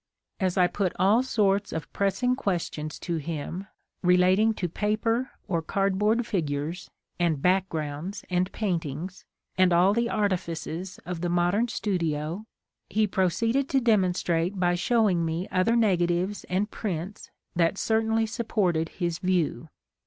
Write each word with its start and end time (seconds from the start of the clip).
As 0.39 0.57
I 0.57 0.65
put 0.65 0.93
all 0.97 1.21
sorts 1.21 1.71
of 1.71 1.93
pressing 1.93 2.35
questions 2.35 2.97
to 3.01 3.17
him, 3.17 3.67
relating 4.01 4.51
to 4.55 4.67
paper 4.67 5.29
or 5.47 5.61
cardboard 5.61 6.25
figures, 6.25 6.89
and 7.19 7.39
backgrounds 7.39 8.25
and 8.27 8.51
paintings, 8.51 9.25
and 9.59 9.71
all 9.71 9.93
the 9.93 10.09
artifices 10.09 10.97
of 11.05 11.21
the 11.21 11.29
modern 11.29 11.67
studio, 11.67 12.47
he 12.89 13.05
proceeded 13.05 13.69
to 13.69 13.79
demonstrate 13.79 14.59
by 14.59 14.73
showing 14.73 15.23
me 15.23 15.47
other 15.51 15.73
nega 15.73 16.07
tives 16.07 16.45
and 16.49 16.71
prints 16.71 17.29
that 17.55 17.77
certainly 17.77 18.25
supported 18.25 18.89
his 18.97 19.19
view. 19.19 19.69